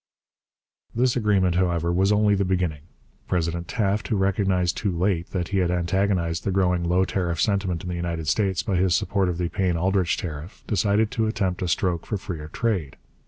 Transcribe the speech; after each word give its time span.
This 0.95 1.15
agreement, 1.15 1.53
however, 1.53 1.93
was 1.93 2.11
only 2.11 2.33
the 2.33 2.43
beginning. 2.43 2.81
President 3.27 3.67
Taft, 3.67 4.07
who 4.07 4.15
recognized 4.17 4.75
too 4.75 4.89
late 4.91 5.27
that 5.29 5.49
he 5.49 5.59
had 5.59 5.69
antagonized 5.69 6.43
the 6.43 6.49
growing 6.49 6.83
low 6.83 7.05
tariff 7.05 7.39
sentiment 7.39 7.83
in 7.83 7.89
the 7.89 7.97
United 8.01 8.27
States 8.27 8.63
by 8.63 8.77
his 8.77 8.95
support 8.95 9.29
of 9.29 9.37
the 9.37 9.49
Payne 9.49 9.77
Aldrich 9.77 10.17
tariff, 10.17 10.63
decided 10.65 11.11
to 11.11 11.27
attempt 11.27 11.61
a 11.61 11.67
stroke 11.67 12.07
for 12.07 12.17
freer 12.17 12.47
trade. 12.47 12.97